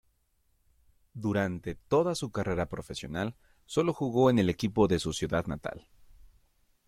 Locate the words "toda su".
1.75-2.31